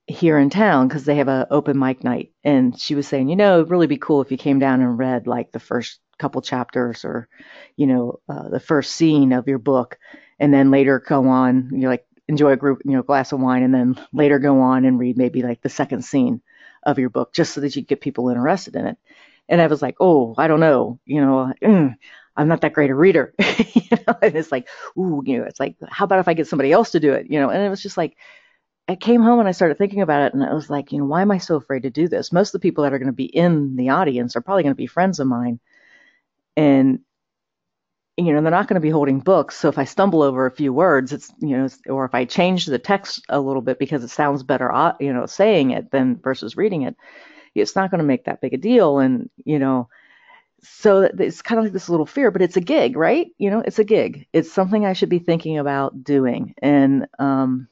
here 0.07 0.37
in 0.37 0.49
town 0.49 0.87
because 0.87 1.05
they 1.05 1.15
have 1.15 1.27
a 1.27 1.47
open 1.49 1.79
mic 1.79 2.03
night. 2.03 2.31
And 2.43 2.79
she 2.79 2.95
was 2.95 3.07
saying 3.07 3.29
you 3.29 3.35
know 3.35 3.55
it'd 3.55 3.71
really 3.71 3.87
be 3.87 3.97
cool 3.97 4.21
if 4.21 4.31
you 4.31 4.37
came 4.37 4.59
down 4.59 4.81
and 4.81 4.97
read 4.97 5.27
like 5.27 5.51
the 5.51 5.59
first 5.59 5.99
couple 6.17 6.41
chapters 6.41 7.03
or 7.03 7.27
you 7.75 7.87
know 7.87 8.19
uh, 8.29 8.49
the 8.49 8.59
first 8.59 8.95
scene 8.95 9.33
of 9.33 9.47
your 9.47 9.59
book 9.59 9.97
and 10.39 10.53
then 10.53 10.71
later 10.71 10.99
go 11.05 11.27
on 11.27 11.69
you 11.71 11.79
know, 11.79 11.89
like 11.89 12.05
enjoy 12.27 12.51
a 12.51 12.57
group 12.57 12.81
you 12.85 12.91
know 12.91 13.03
glass 13.03 13.31
of 13.31 13.39
wine 13.39 13.63
and 13.63 13.73
then 13.73 13.99
later 14.13 14.39
go 14.39 14.61
on 14.61 14.85
and 14.85 14.99
read 14.99 15.17
maybe 15.17 15.41
like 15.41 15.61
the 15.61 15.69
second 15.69 16.03
scene 16.03 16.41
of 16.83 16.99
your 16.99 17.09
book 17.09 17.33
just 17.33 17.53
so 17.53 17.61
that 17.61 17.75
you 17.75 17.81
get 17.81 18.01
people 18.01 18.29
interested 18.29 18.75
in 18.75 18.85
it. 18.87 18.97
And 19.49 19.59
i 19.61 19.67
was 19.67 19.81
like 19.81 19.95
oh 19.99 20.35
i 20.37 20.47
don't 20.47 20.59
know. 20.59 20.99
You 21.05 21.21
know 21.21 21.53
mm, 21.61 21.95
i'm 22.37 22.47
not 22.47 22.61
that 22.61 22.73
great 22.73 22.91
a 22.91 22.95
reader. 22.95 23.33
You 23.73 23.97
know 24.07 24.15
and 24.21 24.35
it's 24.35 24.51
like 24.51 24.67
ooh 24.97 25.21
you 25.25 25.37
know 25.37 25.43
it's 25.45 25.59
like 25.59 25.75
how 25.87 26.05
about 26.05 26.19
if 26.19 26.27
i 26.27 26.33
get 26.33 26.47
somebody 26.47 26.71
else 26.71 26.91
to 26.91 26.99
do 26.99 27.13
it? 27.13 27.27
You 27.29 27.39
know 27.39 27.49
and 27.49 27.61
it 27.63 27.69
was 27.69 27.81
just 27.83 27.97
like 27.97 28.15
I 28.87 28.95
came 28.95 29.21
home 29.21 29.39
and 29.39 29.47
I 29.47 29.51
started 29.51 29.77
thinking 29.77 30.01
about 30.01 30.23
it, 30.23 30.33
and 30.33 30.43
I 30.43 30.53
was 30.53 30.69
like, 30.69 30.91
you 30.91 30.99
know, 30.99 31.05
why 31.05 31.21
am 31.21 31.31
I 31.31 31.39
so 31.39 31.55
afraid 31.55 31.83
to 31.83 31.89
do 31.89 32.07
this? 32.07 32.31
Most 32.31 32.49
of 32.49 32.61
the 32.61 32.67
people 32.67 32.83
that 32.83 32.93
are 32.93 32.99
going 32.99 33.07
to 33.07 33.13
be 33.13 33.25
in 33.25 33.75
the 33.75 33.89
audience 33.89 34.35
are 34.35 34.41
probably 34.41 34.63
going 34.63 34.75
to 34.75 34.77
be 34.77 34.87
friends 34.87 35.19
of 35.19 35.27
mine, 35.27 35.59
and 36.55 36.99
you 38.17 38.31
know, 38.31 38.41
they're 38.41 38.51
not 38.51 38.67
going 38.67 38.75
to 38.75 38.81
be 38.81 38.89
holding 38.89 39.19
books. 39.19 39.57
So 39.57 39.67
if 39.67 39.77
I 39.77 39.83
stumble 39.83 40.21
over 40.21 40.45
a 40.45 40.51
few 40.51 40.71
words, 40.71 41.11
it's 41.11 41.33
you 41.39 41.57
know, 41.57 41.67
or 41.87 42.05
if 42.05 42.15
I 42.15 42.25
change 42.25 42.65
the 42.65 42.79
text 42.79 43.25
a 43.27 43.39
little 43.39 43.61
bit 43.61 43.77
because 43.77 44.03
it 44.03 44.09
sounds 44.09 44.43
better, 44.43 44.71
you 44.99 45.11
know, 45.11 45.25
saying 45.25 45.71
it 45.71 45.91
than 45.91 46.17
versus 46.17 46.55
reading 46.55 46.83
it, 46.83 46.95
it's 47.53 47.75
not 47.75 47.91
going 47.91 47.99
to 47.99 48.05
make 48.05 48.25
that 48.25 48.39
big 48.41 48.53
a 48.53 48.57
deal. 48.57 48.99
And 48.99 49.29
you 49.43 49.59
know, 49.59 49.89
so 50.61 51.01
it's 51.01 51.41
kind 51.41 51.59
of 51.59 51.65
like 51.65 51.73
this 51.73 51.89
little 51.89 52.05
fear, 52.05 52.31
but 52.31 52.41
it's 52.41 52.57
a 52.57 52.61
gig, 52.61 52.95
right? 52.95 53.27
You 53.37 53.51
know, 53.51 53.59
it's 53.59 53.79
a 53.79 53.83
gig. 53.83 54.27
It's 54.31 54.51
something 54.51 54.85
I 54.85 54.93
should 54.93 55.09
be 55.09 55.19
thinking 55.19 55.57
about 55.57 56.03
doing, 56.03 56.53
and 56.61 57.07
um 57.19 57.67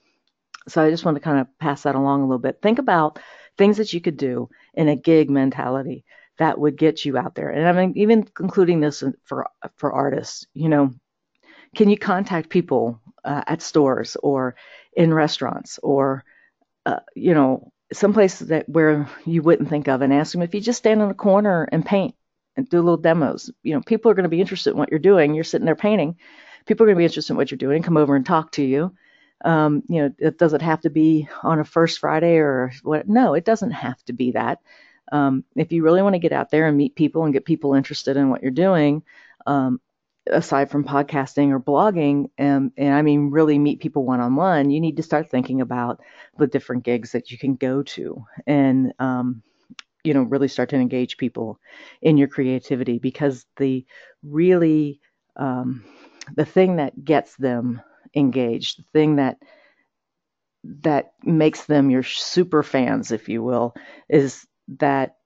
so 0.68 0.84
I 0.84 0.90
just 0.90 1.06
want 1.06 1.16
to 1.16 1.22
kind 1.22 1.40
of 1.40 1.48
pass 1.60 1.84
that 1.84 1.96
along 1.96 2.22
a 2.22 2.26
little 2.26 2.40
bit. 2.40 2.62
Think 2.62 2.80
about 2.80 3.20
things 3.58 3.78
that 3.78 3.94
you 3.94 4.02
could 4.02 4.18
do 4.18 4.50
in 4.74 4.88
a 4.88 4.96
gig 4.96 5.30
mentality 5.30 6.06
that 6.38 6.60
would 6.60 6.78
get 6.78 7.06
you 7.06 7.18
out 7.18 7.36
there. 7.36 7.50
And 7.50 7.68
I 7.68 7.72
mean, 7.72 7.94
even 7.98 8.28
including 8.40 8.80
this 8.80 9.04
for 9.26 9.48
for 9.78 9.92
artists, 9.92 10.48
you 10.54 10.70
know, 10.70 10.92
can 11.76 11.90
you 11.90 11.98
contact 11.98 12.50
people 12.50 13.00
uh, 13.24 13.44
at 13.48 13.62
stores 13.62 14.18
or 14.22 14.56
in 14.96 15.14
restaurants 15.14 15.80
or 15.84 16.24
uh, 16.86 17.00
you 17.16 17.34
know 17.34 17.72
someplace 17.92 18.40
that 18.40 18.68
where 18.68 19.08
you 19.26 19.42
wouldn't 19.42 19.70
think 19.70 19.88
of 19.88 20.02
and 20.02 20.14
ask 20.14 20.32
them 20.32 20.42
if 20.42 20.56
you 20.56 20.62
just 20.62 20.80
stand 20.80 21.02
in 21.02 21.10
a 21.10 21.14
corner 21.14 21.68
and 21.72 21.86
paint 21.86 22.16
and 22.56 22.68
do 22.70 22.78
little 22.78 22.98
demos. 22.98 23.52
You 23.62 23.76
know, 23.76 23.82
people 23.82 24.12
are 24.12 24.16
going 24.16 24.24
to 24.24 24.30
be 24.30 24.42
interested 24.42 24.72
in 24.72 24.78
what 24.78 24.90
you're 24.90 25.00
doing. 25.00 25.34
You're 25.34 25.44
sitting 25.44 25.66
there 25.66 25.76
painting. 25.76 26.18
People 26.66 26.84
are 26.84 26.88
going 26.88 26.96
to 26.96 27.00
be 27.00 27.06
interested 27.06 27.34
in 27.34 27.38
what 27.38 27.52
you're 27.52 27.58
doing. 27.58 27.78
and 27.78 27.86
Come 27.86 27.98
over 27.98 28.16
and 28.16 28.26
talk 28.26 28.52
to 28.54 28.64
you 28.64 28.96
um, 29.44 29.84
you 29.88 30.02
know, 30.02 30.14
it 30.20 30.38
doesn't 30.38 30.62
have 30.62 30.82
to 30.82 30.90
be 30.90 31.28
on 31.44 31.60
a 31.60 31.66
first 31.66 32.00
Friday 32.00 32.38
or 32.38 32.72
what. 32.84 33.08
No, 33.08 33.34
it 33.34 33.46
doesn't 33.46 33.72
have 33.72 34.04
to 34.06 34.14
be 34.14 34.32
that. 34.32 34.60
Um, 35.12 35.44
if 35.56 35.72
you 35.72 35.84
really 35.84 36.02
want 36.02 36.16
to 36.16 36.20
get 36.20 36.32
out 36.32 36.50
there 36.50 36.68
and 36.68 36.78
meet 36.78 36.96
people 36.96 37.26
and 37.26 37.34
get 37.34 37.46
people 37.46 37.74
interested 37.74 38.18
in 38.18 38.30
what 38.30 38.42
you're 38.42 38.52
doing, 38.52 39.04
um, 39.46 39.82
aside 40.28 40.72
from 40.72 40.86
podcasting 40.86 41.52
or 41.52 41.60
blogging, 41.60 42.30
and, 42.38 42.72
and 42.78 42.94
I 42.94 43.02
mean 43.02 43.30
really 43.30 43.60
meet 43.60 43.82
people 43.82 44.06
one 44.06 44.22
on 44.22 44.36
one, 44.36 44.70
you 44.70 44.80
need 44.80 44.98
to 44.98 45.04
start 45.04 45.30
thinking 45.30 45.60
about 45.60 46.00
the 46.38 46.48
different 46.48 46.84
gigs 46.84 47.12
that 47.12 47.30
you 47.32 47.38
can 47.38 47.56
go 47.56 47.84
to 47.84 48.24
and 48.48 48.94
um, 49.00 49.44
you 50.04 50.14
know 50.14 50.24
really 50.24 50.48
start 50.48 50.70
to 50.70 50.78
engage 50.78 51.18
people 51.18 51.60
in 52.02 52.18
your 52.18 52.28
creativity 52.28 53.00
because 53.00 53.46
the 53.58 53.86
really 54.24 55.00
um, 55.36 55.84
the 56.36 56.46
thing 56.46 56.78
that 56.78 57.04
gets 57.04 57.36
them 57.36 57.82
engaged, 58.16 58.80
the 58.80 58.86
thing 58.94 59.16
that 59.18 59.38
that 60.82 61.14
makes 61.24 61.66
them 61.66 61.90
your 61.90 62.04
super 62.04 62.64
fans, 62.64 63.12
if 63.12 63.28
you 63.28 63.44
will, 63.44 63.76
is 64.08 64.48
that 64.80 65.18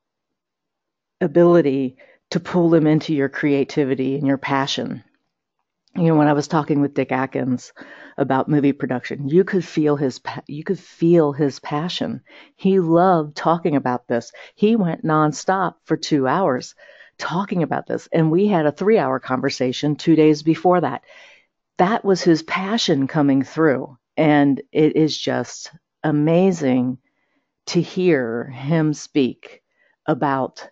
ability 1.22 1.98
to 2.32 2.40
pull 2.40 2.70
them 2.70 2.88
into 2.88 3.14
your 3.14 3.30
creativity 3.30 4.16
and 4.18 4.28
your 4.28 4.38
passion. 4.38 5.04
You 5.96 6.04
know, 6.04 6.16
when 6.16 6.28
I 6.28 6.34
was 6.34 6.48
talking 6.48 6.82
with 6.82 6.94
Dick 6.94 7.12
Atkins 7.12 7.74
about 8.18 8.50
movie 8.50 8.74
production, 8.74 9.30
you 9.30 9.44
could 9.44 9.66
feel 9.66 9.96
his 9.96 10.20
you 10.46 10.64
could 10.64 10.80
feel 10.80 11.32
his 11.32 11.60
passion. 11.60 12.22
He 12.56 12.80
loved 12.80 13.36
talking 13.36 13.76
about 13.76 14.08
this. 14.08 14.32
He 14.56 14.76
went 14.76 15.04
nonstop 15.04 15.76
for 15.86 15.98
two 15.98 16.28
hours 16.28 16.76
talking 17.18 17.64
about 17.64 17.88
this, 17.88 18.08
and 18.12 18.30
we 18.30 18.48
had 18.48 18.68
a 18.68 18.72
three-hour 18.72 19.20
conversation 19.20 19.96
two 19.96 20.16
days 20.16 20.44
before 20.44 20.82
that 20.82 21.02
that 21.78 22.04
was 22.04 22.22
his 22.22 22.44
passion 22.44 23.08
coming 23.08 23.44
through. 23.44 23.98
And 24.16 24.62
it 24.72 24.96
is 24.96 25.18
just 25.18 25.72
amazing 26.04 26.98
to 27.68 27.82
hear 27.82 28.46
him 28.46 28.94
speak 28.94 29.62
about 30.06 30.68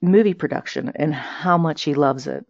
movie 0.00 0.34
production 0.34 0.92
and 0.94 1.14
how 1.14 1.58
much 1.58 1.82
he 1.82 1.94
loves 1.94 2.26
it. 2.26 2.44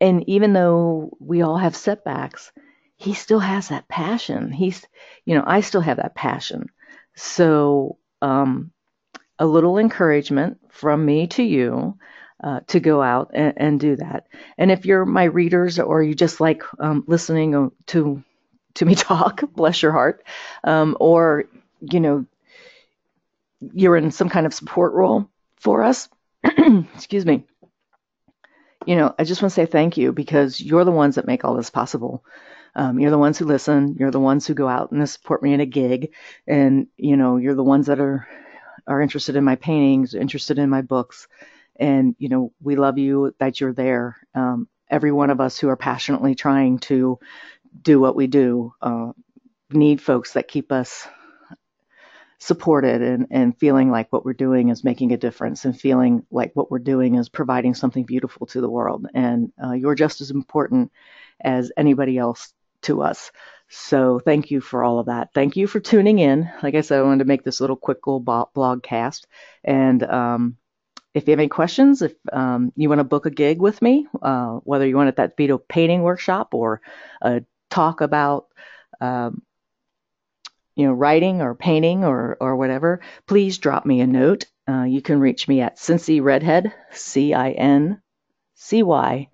And 0.00 0.28
even 0.28 0.52
though 0.52 1.16
we 1.20 1.42
all 1.42 1.58
have 1.58 1.76
setbacks, 1.76 2.52
he 2.96 3.14
still 3.14 3.38
has 3.38 3.68
that 3.68 3.88
passion. 3.88 4.50
He's, 4.50 4.84
you 5.24 5.34
know, 5.34 5.44
I 5.46 5.60
still 5.60 5.80
have 5.80 5.98
that 5.98 6.14
passion. 6.14 6.66
So, 7.16 7.98
um, 8.20 8.72
a 9.38 9.46
little 9.46 9.78
encouragement 9.78 10.58
from 10.68 11.04
me 11.04 11.26
to 11.28 11.42
you 11.42 11.96
uh, 12.42 12.60
to 12.68 12.80
go 12.80 13.02
out 13.02 13.30
and, 13.34 13.52
and, 13.56 13.80
do 13.80 13.96
that. 13.96 14.26
And 14.56 14.70
if 14.70 14.86
you're 14.86 15.04
my 15.04 15.24
readers 15.24 15.78
or 15.78 16.02
you 16.02 16.14
just 16.14 16.40
like 16.40 16.62
um, 16.78 17.04
listening 17.06 17.70
to 17.88 18.22
to 18.74 18.84
me 18.84 18.94
talk, 18.96 19.42
bless 19.52 19.82
your 19.82 19.92
heart, 19.92 20.24
um, 20.64 20.96
or 20.98 21.44
you 21.80 22.00
know 22.00 22.24
you're 23.60 23.96
in 23.96 24.10
some 24.10 24.30
kind 24.30 24.46
of 24.46 24.54
support 24.54 24.94
role 24.94 25.28
for 25.56 25.82
us, 25.82 26.08
excuse 26.44 27.26
me. 27.26 27.44
You 28.86 28.96
know, 28.96 29.14
I 29.18 29.24
just 29.24 29.42
want 29.42 29.50
to 29.50 29.54
say 29.54 29.66
thank 29.66 29.98
you 29.98 30.10
because 30.12 30.58
you're 30.58 30.86
the 30.86 30.90
ones 30.90 31.16
that 31.16 31.26
make 31.26 31.44
all 31.44 31.54
this 31.54 31.68
possible. 31.68 32.24
Um, 32.74 32.98
you're 32.98 33.10
the 33.10 33.18
ones 33.18 33.36
who 33.36 33.44
listen. 33.44 33.96
You're 33.98 34.10
the 34.10 34.18
ones 34.18 34.46
who 34.46 34.54
go 34.54 34.68
out 34.68 34.92
and 34.92 35.06
support 35.06 35.42
me 35.42 35.52
in 35.52 35.60
a 35.60 35.66
gig, 35.66 36.12
and 36.46 36.86
you 36.96 37.18
know, 37.18 37.36
you're 37.36 37.54
the 37.54 37.62
ones 37.62 37.88
that 37.88 38.00
are 38.00 38.26
are 38.86 39.02
interested 39.02 39.36
in 39.36 39.44
my 39.44 39.56
paintings, 39.56 40.14
interested 40.14 40.58
in 40.58 40.70
my 40.70 40.80
books 40.80 41.28
and 41.80 42.14
you 42.18 42.28
know 42.28 42.52
we 42.62 42.76
love 42.76 42.98
you 42.98 43.34
that 43.38 43.60
you're 43.60 43.72
there. 43.72 44.16
Um, 44.34 44.68
every 44.88 45.12
one 45.12 45.30
of 45.30 45.40
us 45.40 45.58
who 45.58 45.68
are 45.68 45.76
passionately 45.76 46.34
trying 46.34 46.78
to 46.80 47.18
do 47.82 48.00
what 48.00 48.16
we 48.16 48.26
do 48.26 48.72
uh, 48.82 49.12
need 49.70 50.00
folks 50.02 50.32
that 50.34 50.48
keep 50.48 50.72
us 50.72 51.06
supported 52.38 53.02
and, 53.02 53.26
and 53.30 53.58
feeling 53.58 53.90
like 53.90 54.10
what 54.10 54.24
we're 54.24 54.32
doing 54.32 54.70
is 54.70 54.82
making 54.82 55.12
a 55.12 55.18
difference 55.18 55.66
and 55.66 55.78
feeling 55.78 56.24
like 56.30 56.50
what 56.54 56.70
we're 56.70 56.78
doing 56.78 57.16
is 57.16 57.28
providing 57.28 57.74
something 57.74 58.04
beautiful 58.04 58.46
to 58.46 58.62
the 58.62 58.70
world. 58.70 59.06
And 59.14 59.52
uh, 59.62 59.72
you're 59.72 59.94
just 59.94 60.22
as 60.22 60.30
important 60.30 60.90
as 61.40 61.70
anybody 61.76 62.16
else 62.16 62.52
to 62.82 63.02
us. 63.02 63.30
So 63.68 64.18
thank 64.18 64.50
you 64.50 64.62
for 64.62 64.82
all 64.82 64.98
of 64.98 65.06
that. 65.06 65.28
Thank 65.34 65.56
you 65.56 65.66
for 65.66 65.80
tuning 65.80 66.18
in. 66.18 66.50
Like 66.62 66.74
i 66.74 66.80
said 66.80 66.98
i 66.98 67.02
wanted 67.02 67.20
to 67.20 67.26
make 67.26 67.44
this 67.44 67.60
little 67.60 67.76
quick 67.76 68.06
little 68.06 68.48
blog 68.54 68.82
cast 68.82 69.26
and 69.62 70.02
um, 70.02 70.56
if 71.14 71.26
you 71.26 71.32
have 71.32 71.40
any 71.40 71.48
questions, 71.48 72.02
if 72.02 72.14
um, 72.32 72.72
you 72.76 72.88
want 72.88 73.00
to 73.00 73.04
book 73.04 73.26
a 73.26 73.30
gig 73.30 73.60
with 73.60 73.80
me, 73.82 74.06
uh, 74.22 74.58
whether 74.62 74.86
you 74.86 74.96
want 74.96 75.08
it 75.08 75.16
that 75.16 75.36
be 75.36 75.48
a 75.48 75.58
painting 75.58 76.02
workshop 76.02 76.54
or 76.54 76.80
a 77.20 77.42
talk 77.68 78.00
about, 78.00 78.46
um, 79.00 79.42
you 80.76 80.86
know, 80.86 80.92
writing 80.92 81.42
or 81.42 81.54
painting 81.54 82.04
or 82.04 82.36
or 82.40 82.56
whatever, 82.56 83.00
please 83.26 83.58
drop 83.58 83.84
me 83.84 84.00
a 84.00 84.06
note. 84.06 84.44
Uh, 84.68 84.84
you 84.84 85.02
can 85.02 85.18
reach 85.18 85.48
me 85.48 85.60
at 85.60 85.78
Cincy 85.78 86.22
Redhead, 86.22 86.72
C 86.92 87.34
I 87.34 87.50
N 87.50 88.00
C 88.54 88.82
Y 88.82 89.28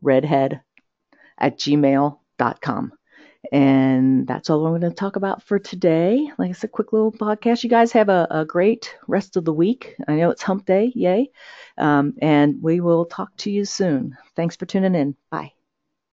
Redhead 0.00 0.62
at 1.36 1.58
gmail.com. 1.58 2.92
And 3.52 4.26
that's 4.26 4.50
all 4.50 4.66
I'm 4.66 4.78
going 4.78 4.82
to 4.82 4.94
talk 4.94 5.16
about 5.16 5.42
for 5.42 5.58
today. 5.58 6.30
Like 6.38 6.50
I 6.50 6.52
said, 6.52 6.72
quick 6.72 6.92
little 6.92 7.12
podcast. 7.12 7.64
You 7.64 7.70
guys 7.70 7.92
have 7.92 8.08
a, 8.08 8.26
a 8.30 8.44
great 8.44 8.94
rest 9.08 9.36
of 9.36 9.44
the 9.44 9.52
week. 9.52 9.96
I 10.06 10.16
know 10.16 10.30
it's 10.30 10.42
hump 10.42 10.66
day, 10.66 10.92
yay. 10.94 11.30
Um, 11.78 12.14
and 12.20 12.62
we 12.62 12.80
will 12.80 13.06
talk 13.06 13.34
to 13.38 13.50
you 13.50 13.64
soon. 13.64 14.16
Thanks 14.36 14.56
for 14.56 14.66
tuning 14.66 14.94
in. 14.94 15.16
Bye. 15.30 15.59